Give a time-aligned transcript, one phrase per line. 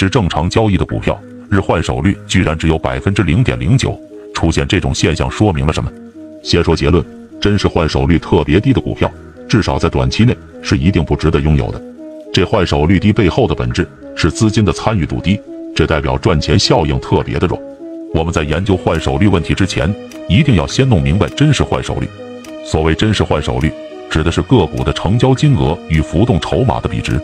[0.00, 1.20] 只正常交易的股票，
[1.50, 4.00] 日换手率居然只有百分之零点零九。
[4.32, 5.92] 出现这种现象说明了什么？
[6.42, 7.04] 先说结论，
[7.38, 9.12] 真实换手率特别低的股票，
[9.46, 11.82] 至少在短期内是一定不值得拥有的。
[12.32, 13.86] 这换手率低背后的本质
[14.16, 15.38] 是资金的参与度低，
[15.76, 17.60] 这代表赚钱效应特别的弱。
[18.14, 19.94] 我们在研究换手率问题之前，
[20.30, 22.08] 一定要先弄明白真实换手率。
[22.64, 23.70] 所谓真实换手率，
[24.08, 27.20] 指的是个股的成交金额与浮动筹码的比值。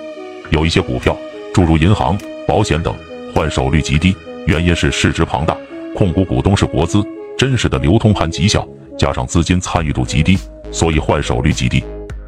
[0.50, 1.16] 有一些股票，
[1.54, 2.94] 诸如银行、保险等，
[3.34, 5.56] 换手率极低，原因是市值庞大，
[5.95, 7.02] 控股股东是国资，
[7.37, 10.38] 真实的流通盘极小，加上资金参与度极低，
[10.70, 11.84] 所以换手率极低。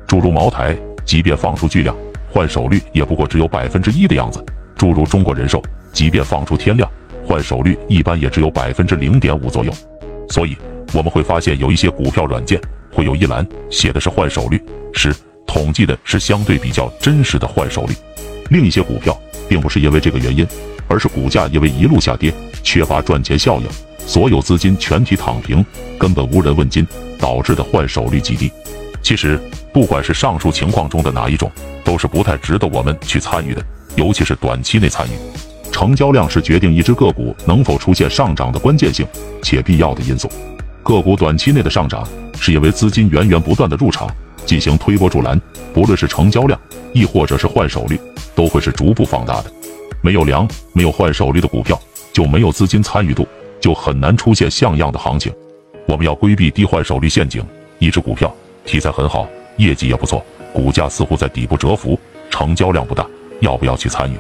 [0.07, 1.97] 诸如茅台，即便放出巨量，
[2.31, 4.45] 换手率也不过只有百分之一的样子。
[4.77, 5.63] 诸如中国人寿，
[5.93, 6.91] 即便放出天量，
[7.25, 9.73] 换手率一般也只有百分之零点五左右。
[10.31, 10.57] 所以
[10.95, 12.61] 我们会发现，有一些股票软件
[12.93, 14.61] 会有一栏写的是换手率，
[14.93, 15.15] 是
[15.47, 17.95] 统计的是相对比较真实的换手率。
[18.51, 19.19] 另一些股票
[19.49, 20.47] 并不是因为这个原因，
[20.87, 23.67] 而是股价因为一路下跌，缺乏赚钱效应，
[24.07, 25.65] 所有资金全体躺平，
[25.99, 26.87] 根本无人问津，
[27.19, 28.53] 导致的换手率极低。
[29.03, 29.41] 其实，
[29.73, 31.51] 不管是上述情况中的哪一种，
[31.85, 33.65] 都是不太值得我们去参与的，
[33.97, 35.11] 尤其是短期内参与。
[35.71, 39.07] 成交量是决定一只个股能否出现上涨的关键性
[39.43, 40.29] 且必要的因素。
[40.83, 42.07] 个股短期内的上涨，
[42.41, 44.09] 是因为资金源源不断的入场
[44.49, 45.39] 进行推波助澜，
[45.75, 46.59] 不论是成交量，
[46.95, 48.01] 亦或者是换手率，
[48.35, 49.53] 都会是逐步放大的。
[50.01, 51.79] 没有量、没有换手率的股票，
[52.15, 53.29] 就没有资金参与度，
[53.61, 55.31] 就很难出现像样的行情。
[55.87, 57.45] 我们要规避低换手率陷阱。
[57.79, 63.07] 一只股票题材很好，业绩也不错，股价似乎在底部蛰伏，成交量不大，
[63.41, 64.17] 要不要去参与？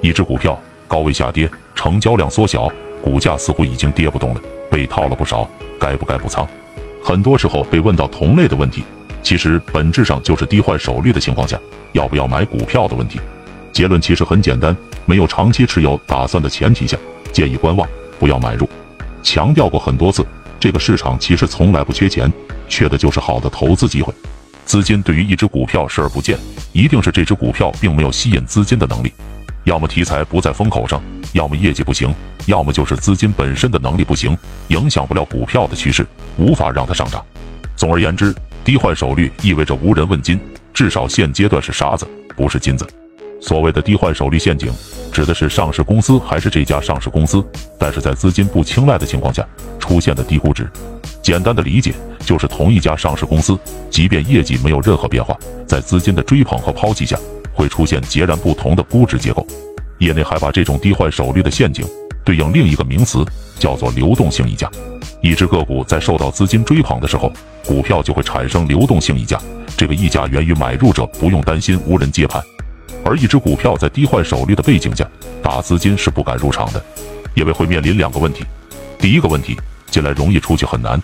[0.00, 2.68] 一只股票高位下跌，成交量缩小，
[3.00, 5.48] 股价似乎已经跌不动了，被套了不少，
[5.78, 6.44] 该不该补仓？
[7.00, 8.82] 很多时候被问到同类的问题，
[9.22, 11.58] 其实本质上就是低换手率的情况下，
[11.92, 13.20] 要不要买股票的问题。
[13.72, 16.96] 结论其实很简单，没有长期持有打算的前提下，
[17.32, 18.68] 建议观望，不要买入。
[19.22, 20.24] 强调过很多次，
[20.58, 22.32] 这个市场其实从来不缺钱。
[22.68, 24.12] 缺的就是好的投资机会。
[24.66, 26.38] 资金对于一只股票视而不见，
[26.72, 29.10] 一定是这只股票并没有吸引资金的能力。
[29.64, 31.02] 要么题材不在风口上，
[31.32, 32.14] 要么业绩不行，
[32.46, 34.36] 要么就是资金本身的能力不行，
[34.68, 37.24] 影响不了股票的趋势，无法让它上涨。
[37.74, 38.34] 总而言之，
[38.68, 40.38] 低换手率意味着无人问津，
[40.74, 42.06] 至少现阶段是沙子，
[42.36, 42.86] 不是金子。
[43.40, 44.70] 所谓的低换手率陷阱，
[45.10, 47.42] 指的是上市公司还是这家上市公司，
[47.78, 49.42] 但是在资金不青睐的情况下
[49.78, 50.70] 出现的低估值。
[51.22, 53.58] 简单的理解就是，同一家上市公司，
[53.88, 55.34] 即便业绩没有任何变化，
[55.66, 57.18] 在资金的追捧和抛弃下，
[57.54, 59.46] 会出现截然不同的估值结构。
[59.96, 61.86] 业内还把这种低换手率的陷阱
[62.22, 63.24] 对应另一个名词，
[63.58, 64.70] 叫做流动性溢价。
[65.20, 67.32] 一只个股在受到资金追捧的时候，
[67.66, 69.38] 股票就会产生流动性溢价。
[69.76, 72.42] 这个溢价源于买入者不用担心无人接盘，
[73.04, 75.08] 而一只股票在低换手率的背景下，
[75.42, 76.84] 大资金是不敢入场的，
[77.34, 78.44] 因为会面临两个问题。
[78.98, 79.56] 第一个问题，
[79.90, 81.00] 进来容易，出去很难。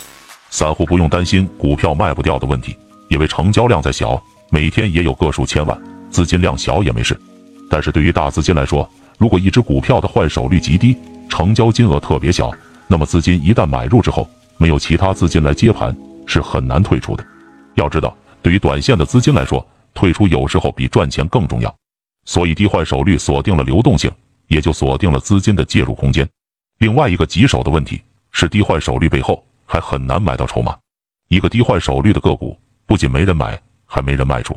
[0.51, 2.77] 散户不用担心股票卖不掉的问题，
[3.09, 4.21] 因为成交量再小，
[4.51, 5.77] 每天也有个数千万，
[6.11, 7.21] 资金量小也没事。
[7.69, 8.89] 但是对于大资金来说，
[9.19, 10.97] 如果一只股票的换手率极低，
[11.29, 12.53] 成交金额特别小，
[12.87, 15.97] 那么资金一旦买入之后，没有其他资金来接盘，
[16.27, 17.27] 是很难退出的。
[17.75, 21.75] 要知道，对于短线的资金来说，退出有时候比赚钱更重要。
[22.25, 24.11] 所以低换手率锁定了流动性，
[24.49, 26.29] 也就锁定了资金的介入空间。
[26.79, 29.45] 另外一个棘手的问题是低换手率背后。
[29.67, 30.77] 还很难买到筹码，
[31.29, 34.55] 一个低换手率的个股，不仅没人买，还没人卖出，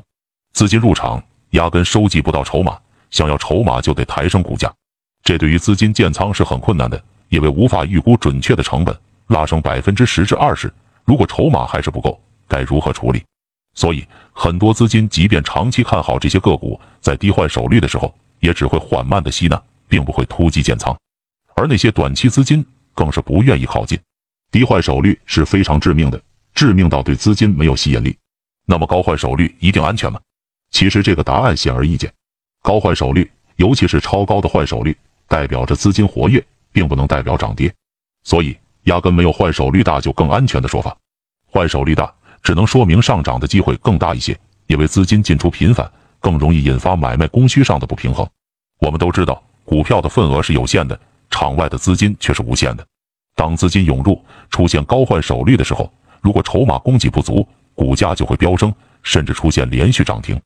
[0.52, 2.78] 资金入场压根收集不到筹码，
[3.10, 4.72] 想要筹码就得抬升股价，
[5.24, 10.72] 这对于资金建仓是很困难的，因为无法预估准确的成本，拉升百分之十至二十，
[11.06, 13.24] 如果筹码还是不够，该如何处理？
[13.74, 20.98] 所以很多资金即便长期看好这些个股，在低换手率的时候，也只会缓慢的吸纳，并不会突击建仓，
[21.56, 22.66] 而那些短期资金
[22.96, 24.00] 更是不愿意靠近。
[24.52, 26.20] 低换手率是非常致命的，
[26.56, 28.18] 致命到对资金没有吸引力。
[28.66, 30.20] 那么高换手率一定安全吗？
[30.72, 32.12] 其实这个答案显而易见。
[32.64, 36.44] 高换手率，尤其是超高的换手率，代表着资金活跃，
[36.78, 37.74] 并不能代表涨跌。
[38.24, 40.96] 所以压根没有换手率大就更安全的说法。
[41.52, 42.14] 换手率大，
[42.44, 44.38] 只能说明上涨的机会更大一些，
[44.68, 48.30] 因为资金进出频繁，更容易引发买卖供需上的不平衡。
[48.80, 51.00] 我们都知道，股票的份额是有限的，
[51.32, 52.86] 场外的资金却是无限的。
[53.36, 55.92] 当资金涌入出现高换手率的时候，
[56.22, 58.72] 如果筹码供给不足，股价就会飙升，
[59.02, 60.40] 甚至出现连续涨停。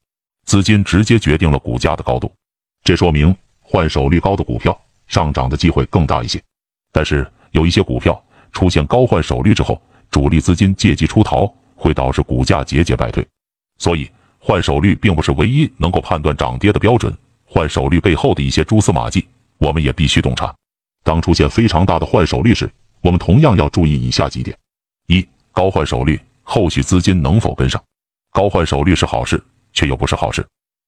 [0.46, 2.32] 资金直接决定了股价的高度，
[2.84, 4.80] 这说明换手率高的股票
[5.12, 6.42] 上涨的机会更大一些。
[6.94, 8.22] 但是有一些股票
[8.54, 9.80] 出现高换手率之后，
[10.10, 13.28] 主力资金借机出逃，会导致股价节节败退。
[13.78, 14.10] 所以
[14.40, 17.16] 换手率并不是唯一能够判断涨跌的标准，
[17.46, 19.28] 换手率背后的一些蛛丝马迹，
[19.58, 20.54] 我们也必须洞察。
[21.04, 22.72] 当出现非常大的换手率时，
[23.02, 24.58] 我们同样要注意以下几点：
[25.08, 27.84] 一、高换手率，后续资金能否跟上？
[28.32, 29.44] 高换手率是好事，
[29.74, 30.46] 却又不是好事。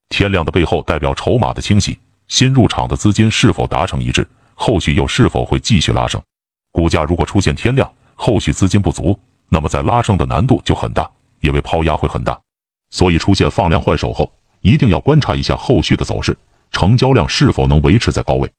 [0.10, 1.98] 天量的背后代表筹码的清洗，
[2.28, 6.22] 新入场的资金是否达成一致，后续又是否会继续拉升？
[6.72, 9.18] 股价如果出现天量，后续资金不足，
[9.50, 11.10] 那么在拉升的难度就很大，
[11.42, 12.40] 因为抛压会很大。
[12.90, 14.32] 所以出现放量换手后，
[14.62, 16.36] 一定要观察一下后续的走势，
[16.72, 18.52] 成交量是否能维持在高位。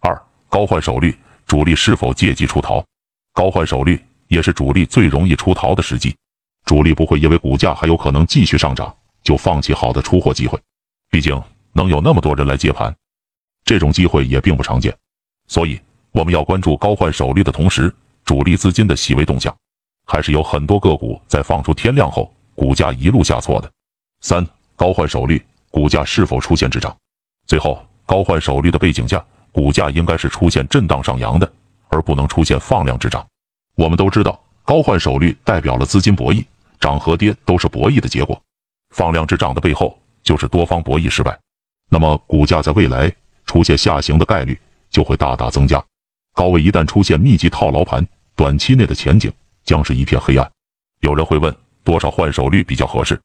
[0.00, 1.16] 二、高换手率，
[1.46, 2.84] 主力是否借机出逃？
[3.32, 6.14] 高换手率也是主力最容易出逃的时机，
[6.64, 10.58] 主力不会因为股价还有可能继续上涨就放弃好的出货机会，
[11.10, 11.40] 毕竟
[11.72, 12.94] 能有那么多人来接盘，
[13.64, 14.94] 这种机会也并不常见。
[15.48, 15.80] 所以
[16.10, 17.94] 我们要关注高换手率的同时，
[18.24, 19.54] 主力资金的细微动向，
[20.06, 23.70] 还是有很多个股在放出天量后，股价一路下挫的。
[24.20, 25.42] 三、高换手率。
[25.72, 26.94] 股价是否出现滞涨？
[27.46, 31.50] 最后，高换手率的背景下，股价应该是出现震荡上扬的，
[31.88, 33.26] 而不能出现放量滞涨。
[33.74, 36.44] 我们都知道，高换手率代表了资金博弈，
[36.78, 38.38] 涨和跌都是博弈的结果。
[38.90, 41.40] 放量滞涨的背后，就是多方博弈失败。
[41.88, 43.10] 那么，股价在未来
[43.52, 44.58] 出现下行的概率
[44.88, 45.84] 就会大大增加。
[46.32, 48.02] 高位一旦出现密集套牢盘，
[48.34, 49.30] 短期内的前景
[49.62, 50.50] 将是一片黑暗。
[51.00, 51.54] 有人会问，
[51.84, 53.20] 多少换手率比较合适？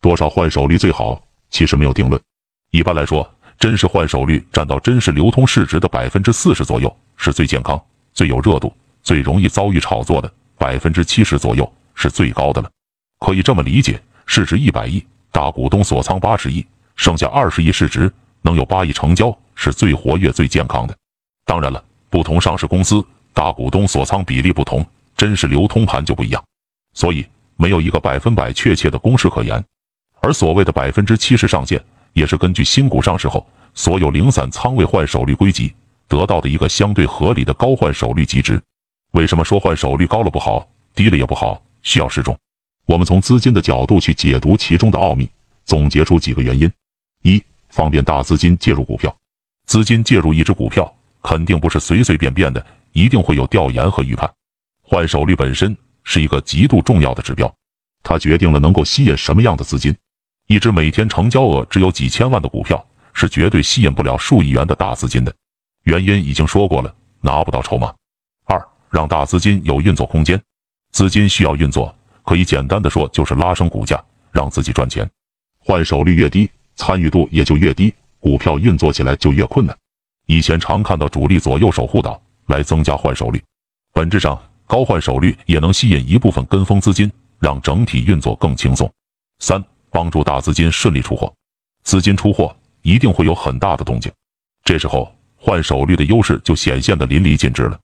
[0.00, 1.20] 多少换手率最好？
[1.50, 2.22] 其实没有定论，
[2.70, 7.82] 一般来说，真实换手率占到真实流通市值的百分之四十左右是最健康、
[8.14, 12.70] 最有热度、最容易遭遇炒作的，百分之七十左右是最高的了。
[13.18, 16.64] 可以这么理解，市值一百亿，大股东锁仓八十亿，
[16.94, 18.08] 剩下二十亿市值
[18.42, 20.96] 能有八亿成交，是最活跃、最健康的。
[21.44, 24.84] 当然了，不同上市公司大股东锁仓比例不同，
[25.16, 26.42] 真实流通盘就不一样，
[26.94, 27.26] 所以
[27.56, 29.62] 没有一个百分百确切的公式可言。
[30.20, 31.82] 而所谓的百分之七十上限，
[32.12, 35.72] 也是根据新股上市后所有零散仓位换手率归集
[36.06, 38.62] 得到的一个相对合理的高换手率极值。
[39.12, 41.60] 为什么说换手率高了不好，低了也不好？
[41.82, 42.38] 需要适中。
[42.86, 45.28] 我们从资金的角度去解读其中的奥秘，
[45.64, 46.70] 总结出几个原因：
[47.22, 49.14] 一、方便大资金介入股票。
[49.72, 54.30] 资金介入一只股票，肯定不是随随便便的，一定会有调研和预判。
[54.82, 55.74] 换手率本身
[56.04, 57.50] 是一个极度重要的指标，
[58.02, 59.96] 它决定了能够吸引什么样的资金。
[60.46, 65.34] 一只每天成交额只有几千万的股票，是绝对吸引不了数亿元的大资金的。
[65.84, 67.94] 原因已经说过了，拿不到筹码。
[68.44, 70.38] 二，让大资金有运作空间。
[70.90, 73.98] 资金需要运作，可以简单的说就是拉升股价，
[74.32, 75.10] 让自己赚钱。
[75.60, 79.76] 换手率越低，参与度也就越低，股票运作起来就越困难。
[80.24, 83.42] 以前常看到主力左右手互导来增加换手率，
[83.92, 88.90] 本质上高换手率也能吸引一部分跟风资金，让整体运作更轻松。
[89.40, 89.62] 三。
[89.94, 91.30] 帮助大资金顺利出货，
[91.82, 94.10] 资金出货一定会有很大的动静，
[94.64, 97.78] 这时候换手率的优势就显现的淋漓尽致了。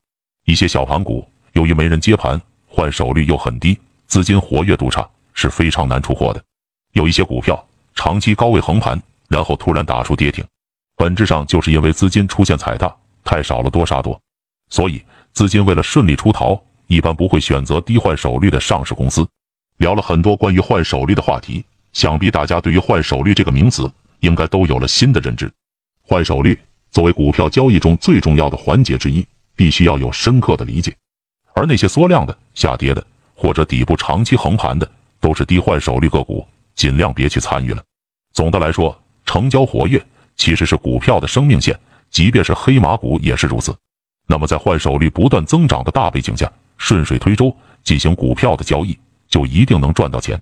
[0.47, 6.43] 一些小盘股由于没人接盘，换手率又很低，资金活跃度差，是非常难出货的。
[6.93, 7.63] 有一些股票
[7.95, 10.45] 长期高位横盘，然后突然打出跌停，
[10.97, 14.21] 本质上就是因为资金出现踩踏，太少了多杀多。
[14.71, 15.03] 所以
[15.33, 19.29] 资金为了顺利出逃，一般不会选择低换手率的上市公司。
[19.77, 21.65] 聊了很多关于换手率的话题。
[21.93, 23.91] 想必大家对于换手率这个名词
[24.21, 25.51] 应该都有了新的认知。
[26.03, 26.59] 换手率
[26.91, 29.27] 作为股票交易中最重要的环节之一，
[29.57, 30.95] 必须要有深刻的理解。
[31.55, 34.89] 而那些缩量的、下跌的或者底部长期横盘的，
[35.19, 37.83] 都是低换手率个股，尽量别去参与了。
[38.33, 38.97] 总的来说，
[39.29, 40.03] 成交活跃
[40.37, 43.77] 其实是股票的生命线，即便是黑马股也是如此。
[44.27, 47.55] 那么在换手率不断增长的大背景下，顺水推舟
[47.85, 50.41] 进行股票的交易，就一定能赚到钱。